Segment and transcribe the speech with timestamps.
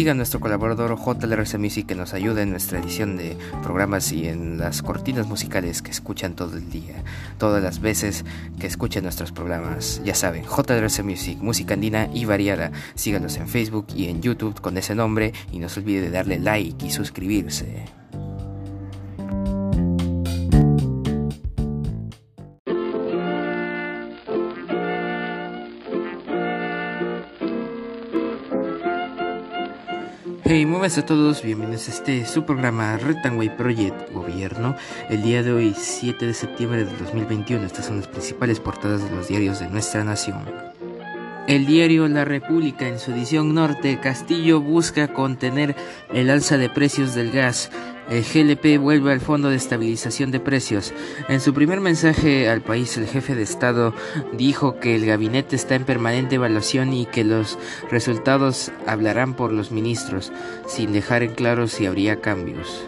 [0.00, 4.56] Sigan nuestro colaborador JLRC Music que nos ayuda en nuestra edición de programas y en
[4.56, 7.04] las cortinas musicales que escuchan todo el día,
[7.36, 8.24] todas las veces
[8.58, 10.00] que escuchen nuestros programas.
[10.02, 12.72] Ya saben, JLRC Music, música andina y variada.
[12.94, 16.38] Síganos en Facebook y en YouTube con ese nombre y no se olvide de darle
[16.38, 17.84] like y suscribirse.
[30.52, 34.74] Hey, muy buenas a todos, bienvenidos a este su programa Retangway Project Gobierno.
[35.08, 39.14] El día de hoy, 7 de septiembre de 2021, estas son las principales portadas de
[39.14, 40.42] los diarios de nuestra nación.
[41.46, 45.76] El diario La República en su edición norte, Castillo busca contener
[46.12, 47.70] el alza de precios del gas.
[48.10, 50.92] El GLP vuelve al Fondo de Estabilización de Precios.
[51.28, 53.94] En su primer mensaje al país, el jefe de Estado
[54.32, 57.56] dijo que el gabinete está en permanente evaluación y que los
[57.88, 60.32] resultados hablarán por los ministros,
[60.66, 62.84] sin dejar en claro si habría cambios.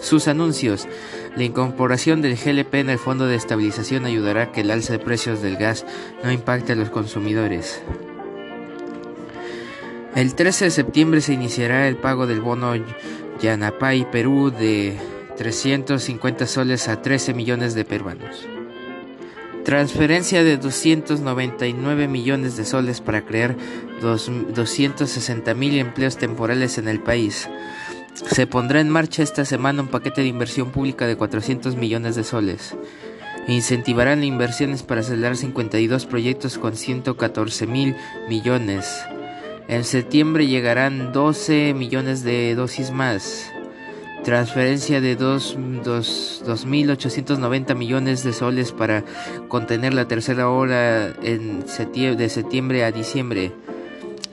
[0.00, 0.88] Sus anuncios.
[1.36, 4.98] La incorporación del GLP en el Fondo de Estabilización ayudará a que el alza de
[4.98, 5.86] precios del gas
[6.24, 7.80] no impacte a los consumidores.
[10.16, 12.74] El 13 de septiembre se iniciará el pago del bono
[13.40, 14.96] Yanapay Perú de
[15.36, 18.46] 350 soles a 13 millones de peruanos.
[19.64, 23.54] Transferencia de 299 millones de soles para crear
[24.00, 27.48] 260 mil empleos temporales en el país.
[28.14, 32.24] Se pondrá en marcha esta semana un paquete de inversión pública de 400 millones de
[32.24, 32.74] soles.
[33.46, 37.94] Incentivarán inversiones para acelerar 52 proyectos con 114 mil
[38.28, 39.04] millones.
[39.68, 43.52] En septiembre llegarán 12 millones de dosis más.
[44.24, 49.04] Transferencia de 2.890 millones de soles para
[49.48, 51.66] contener la tercera ola en
[52.16, 53.52] de septiembre a diciembre.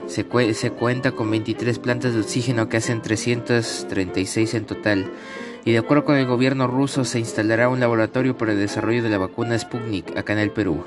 [0.08, 5.12] Se, se, cuenta con 23 plantas de oxígeno que hacen 336 en total.
[5.66, 9.10] Y de acuerdo con el gobierno ruso se instalará un laboratorio para el desarrollo de
[9.10, 10.86] la vacuna Sputnik acá en el Perú.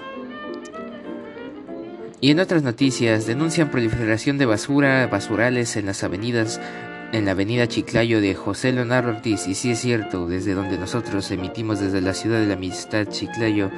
[2.21, 6.61] Y en otras noticias, denuncian proliferación de basura, basurales en las avenidas,
[7.13, 9.47] en la avenida Chiclayo de José Leonardo Ortiz.
[9.47, 13.71] Y sí es cierto, desde donde nosotros emitimos desde la ciudad de la amistad Chiclayo,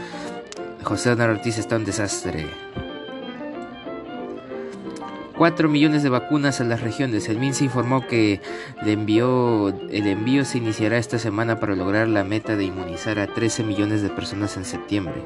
[0.83, 2.47] José Leonardo Ortiz está un desastre.
[5.37, 7.29] 4 millones de vacunas a las regiones.
[7.29, 8.41] El MINSA informó que
[8.83, 13.27] el envío, el envío se iniciará esta semana para lograr la meta de inmunizar a
[13.27, 15.23] 13 millones de personas en septiembre.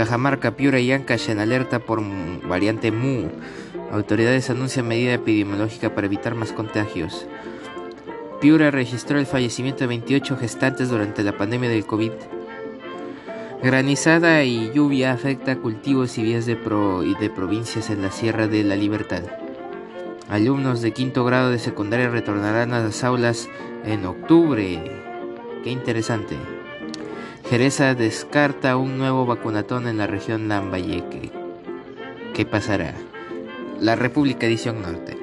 [0.00, 2.00] Cajamarca, Piura y Ancash en alerta por
[2.48, 3.28] variante Mu.
[3.92, 7.26] Autoridades anuncian medida epidemiológica para evitar más contagios.
[8.40, 12.12] Piura registró el fallecimiento de 28 gestantes durante la pandemia del COVID.
[13.62, 18.46] Granizada y lluvia afecta cultivos y vías de, pro y de provincias en la Sierra
[18.46, 19.24] de la Libertad.
[20.30, 23.50] Alumnos de quinto grado de secundaria retornarán a las aulas
[23.84, 24.82] en octubre.
[25.62, 26.38] Qué interesante.
[27.50, 31.32] Jereza descarta un nuevo vacunatón en la región Lambayeque.
[32.32, 32.94] ¿Qué pasará?
[33.80, 35.19] La República Edición Norte.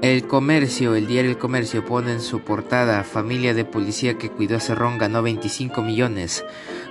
[0.00, 4.56] El Comercio, el diario El Comercio pone en su portada Familia de policía que cuidó
[4.56, 6.44] a Cerrón ganó 25 millones.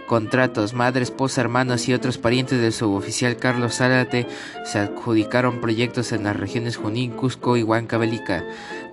[0.08, 4.28] Contratos, madre, esposa, hermanos y otros parientes del suboficial Carlos Zárate
[4.66, 8.44] se adjudicaron proyectos en las regiones Junín, Cusco y Huancavelica.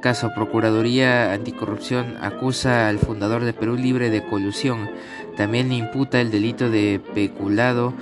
[0.01, 4.91] Caso Procuraduría Anticorrupción acusa al fundador de Perú Libre de colusión.
[5.37, 7.93] También le imputa el delito de peculado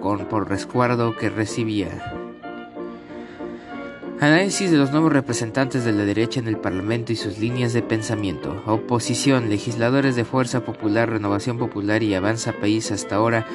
[0.00, 2.17] con, por resguardo que recibía.
[4.20, 7.82] Análisis de los nuevos representantes de la derecha en el Parlamento y sus líneas de
[7.82, 8.60] pensamiento.
[8.66, 13.46] Oposición, legisladores de Fuerza Popular, Renovación Popular y Avanza País hasta ahora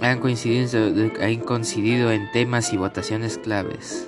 [0.00, 4.06] han coincidido, en temas y votaciones claves.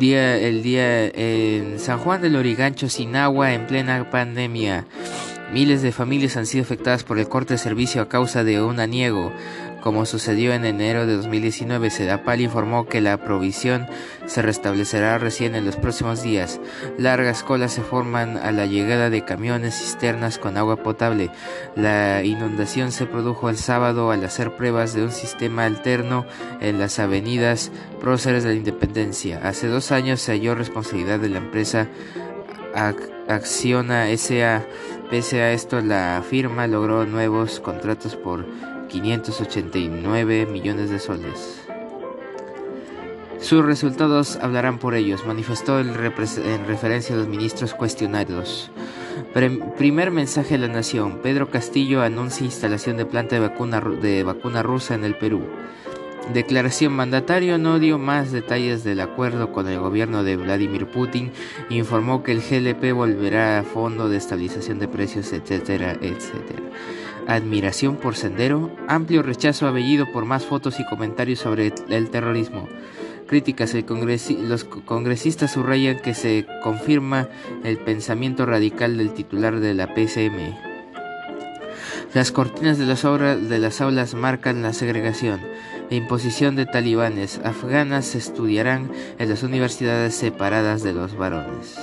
[0.00, 4.84] Día, el día en San Juan del Origancho sin agua en plena pandemia.
[5.52, 8.80] Miles de familias han sido afectadas por el corte de servicio a causa de un
[8.80, 9.32] aniego.
[9.86, 13.86] Como sucedió en enero de 2019, Sedapal informó que la provisión
[14.26, 16.58] se restablecerá recién en los próximos días.
[16.98, 21.30] Largas colas se forman a la llegada de camiones cisternas con agua potable.
[21.76, 26.26] La inundación se produjo el sábado al hacer pruebas de un sistema alterno
[26.60, 29.38] en las avenidas próceres de la Independencia.
[29.44, 31.86] Hace dos años se halló responsabilidad de la empresa
[33.28, 34.66] Acciona SA.
[35.10, 38.44] Pese a esto, la firma logró nuevos contratos por
[39.00, 41.62] 589 millones de soles.
[43.40, 48.70] Sus resultados hablarán por ellos, manifestó en referencia a los ministros cuestionarios.
[49.76, 51.20] primer mensaje a la nación.
[51.22, 55.42] Pedro Castillo anuncia instalación de planta de vacuna, de vacuna rusa en el Perú.
[56.32, 61.30] Declaración mandatario no dio más detalles del acuerdo con el gobierno de Vladimir Putin,
[61.70, 66.62] informó que el GLP volverá a fondo de estabilización de precios, etcétera, etcétera.
[67.26, 72.68] Admiración por Sendero, amplio rechazo a Bellido por más fotos y comentarios sobre el terrorismo.
[73.26, 77.28] Críticas, los congresistas subrayan que se confirma
[77.64, 80.54] el pensamiento radical del titular de la PCM.
[82.14, 85.40] Las cortinas de las, de las aulas marcan la segregación
[85.90, 91.76] e imposición de talibanes afganas estudiarán en las universidades separadas de los varones.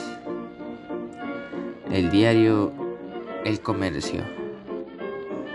[1.92, 2.74] El diario
[3.44, 4.43] El Comercio.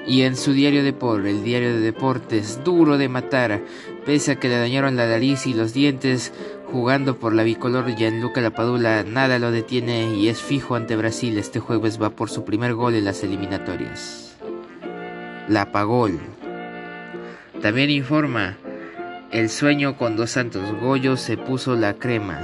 [0.08, 3.60] Y en su diario de por, el diario de deportes, duro de matar,
[4.06, 6.32] pese a que le dañaron la nariz y los dientes,
[6.72, 11.36] jugando por la bicolor Gianluca Lapadula, nada lo detiene y es fijo ante Brasil.
[11.36, 14.34] Este jueves va por su primer gol en las eliminatorias.
[15.46, 16.18] La Pagol.
[17.60, 18.56] También informa,
[19.30, 22.40] el sueño con dos santos Goyo se puso la crema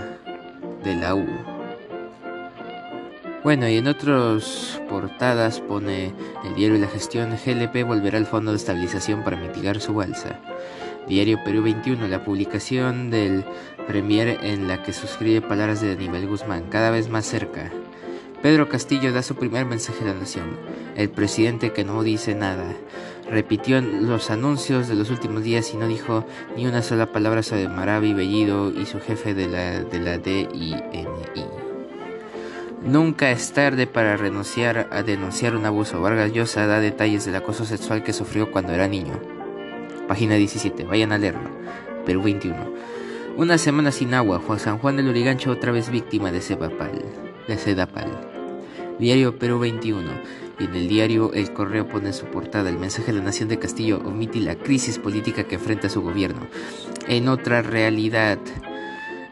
[0.85, 1.54] de la U.
[3.45, 6.15] Bueno, y en otras portadas pone
[6.47, 10.41] el diario La Gestión GLP volverá al Fondo de Estabilización para mitigar su alza.
[11.07, 13.45] Diario Perú 21, la publicación del
[13.87, 17.71] Premier en la que suscribe palabras de Aníbal Guzmán, cada vez más cerca.
[18.41, 20.57] Pedro Castillo da su primer mensaje a la nación.
[20.97, 22.75] El presidente que no dice nada.
[23.31, 26.25] Repitió los anuncios de los últimos días y no dijo
[26.57, 31.64] ni una sola palabra sobre Maravi Bellido y su jefe de la, de la DINI.
[32.85, 36.03] Nunca es tarde para renunciar a denunciar un abuso.
[36.03, 39.19] Vargas Llosa da detalles del acoso sexual que sufrió cuando era niño.
[40.07, 41.49] Página 17, vayan a leerlo.
[42.05, 42.55] Perú 21.
[43.39, 46.93] Una semana sin agua, Juan San Juan del Urigancho otra vez víctima de Sedapal.
[47.49, 47.57] De.
[48.99, 50.11] Diario Perú 21.
[50.61, 53.49] Y en el diario El Correo pone en su portada el mensaje de la Nación
[53.49, 56.47] de Castillo omite la crisis política que enfrenta su gobierno.
[57.09, 58.39] En otra realidad.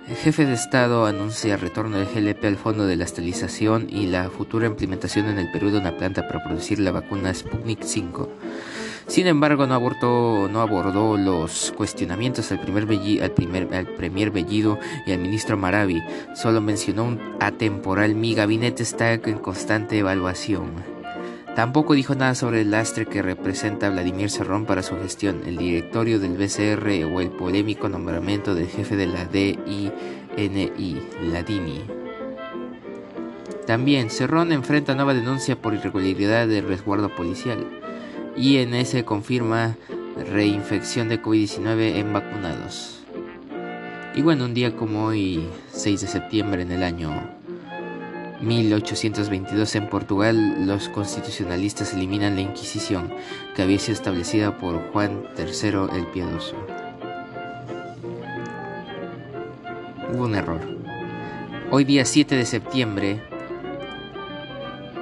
[0.09, 4.31] El jefe de Estado anuncia retorno del GLP al fondo de la estabilización y la
[4.31, 8.29] futura implementación en el Perú de una planta para producir la vacuna Sputnik 5.
[9.07, 9.79] Sin embargo, no,
[10.49, 12.83] no abordó los cuestionamientos al primer,
[13.23, 16.03] al, primer, al premier Bellido y al ministro Maravi.
[16.35, 18.15] Solo mencionó un atemporal.
[18.15, 20.92] Mi gabinete está en constante evaluación.
[21.55, 26.19] Tampoco dijo nada sobre el lastre que representa Vladimir Serrón para su gestión, el directorio
[26.19, 29.93] del BCR o el polémico nombramiento del jefe de la DINI,
[31.31, 31.83] Ladini.
[33.67, 37.67] También, Cerrón enfrenta nueva denuncia por irregularidad de resguardo policial.
[38.35, 39.77] INS confirma
[40.33, 43.05] reinfección de COVID-19 en vacunados.
[44.15, 47.42] Y bueno, un día como hoy, 6 de septiembre en el año
[48.43, 53.15] 1822 en Portugal, los constitucionalistas eliminan la Inquisición,
[53.55, 56.57] que había sido establecida por Juan III el Piadoso.
[60.13, 60.61] Hubo un error.
[61.71, 63.23] Hoy día 7 de septiembre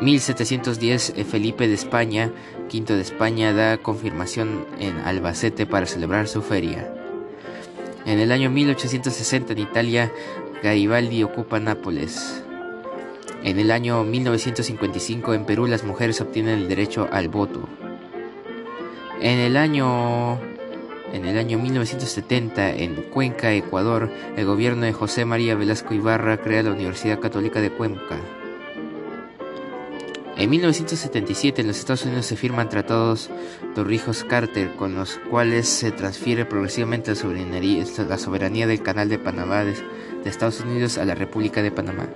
[0.03, 2.31] 1710 eh, Felipe de España,
[2.73, 6.93] V de España, da confirmación en Albacete para celebrar su feria.
[8.05, 10.13] En el año 1860 en Italia,
[10.63, 12.45] Garibaldi ocupa Nápoles.
[13.43, 17.69] En el año 1955 en Perú las mujeres obtienen el derecho al voto.
[19.21, 20.39] En el año
[21.13, 26.63] en el año 1970 en Cuenca, Ecuador, el gobierno de José María Velasco Ibarra crea
[26.63, 28.17] la Universidad Católica de Cuenca.
[30.37, 33.29] En 1977 en los Estados Unidos se firman tratados
[33.75, 39.75] Torrijos-Carter con los cuales se transfiere progresivamente la soberanía, del Canal de Panamá de
[40.25, 42.09] Estados Unidos a la República de Panamá.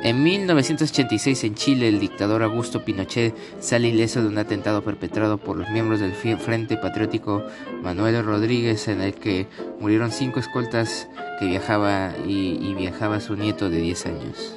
[0.00, 5.56] En 1986 en Chile el dictador Augusto Pinochet sale ileso de un atentado perpetrado por
[5.56, 7.42] los miembros del Frente Patriótico
[7.82, 9.48] Manuel Rodríguez en el que
[9.80, 11.08] murieron cinco escoltas
[11.40, 14.56] que viajaba y, viajaba su nieto de 10 años.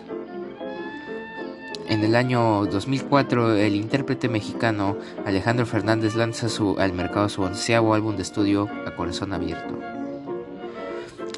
[1.90, 4.96] En el año 2004 el intérprete mexicano
[5.26, 9.80] Alejandro Fernández lanza su, al mercado su onceavo álbum de estudio A Corazón Abierto.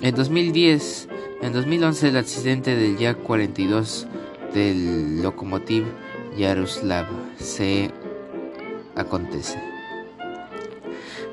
[0.01, 1.07] En 2010
[1.43, 4.05] en 2011 el accidente del Yak-42
[4.53, 5.83] del Lokomotiv
[6.37, 7.05] Yaroslav
[7.37, 7.91] se
[8.95, 9.61] acontece.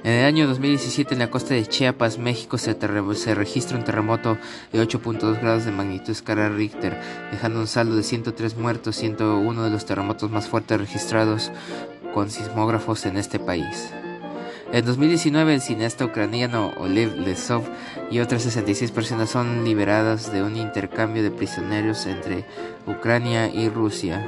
[0.02, 2.76] En el año 2017 en la costa de Chiapas, México, se,
[3.14, 4.36] se registra un terremoto
[4.72, 6.98] de 8.2 grados de magnitud escala Richter,
[7.30, 11.52] dejando un saldo de 103 muertos, siendo uno de los terremotos más fuertes registrados
[12.14, 13.92] con sismógrafos en este país.
[14.72, 17.64] En 2019, el cineasta ucraniano Olev Lesov
[18.08, 22.44] y otras 66 personas son liberadas de un intercambio de prisioneros entre
[22.86, 24.24] Ucrania y Rusia.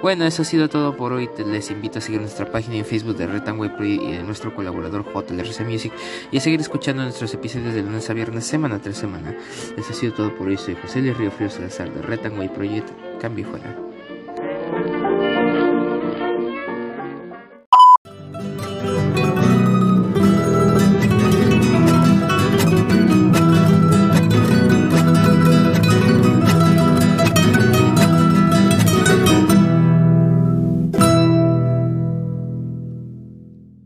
[0.00, 1.28] Bueno, eso ha sido todo por hoy.
[1.44, 5.66] Les invito a seguir nuestra página en Facebook de Retanway y de nuestro colaborador JLRC
[5.66, 5.92] Music
[6.30, 9.34] y a seguir escuchando nuestros episodios de lunes a viernes, semana tras semana.
[9.76, 10.56] Eso ha sido todo por hoy.
[10.56, 12.88] Soy José Luis Río Frío Salazar de Retanway Project.
[13.20, 13.87] Cambio fuera.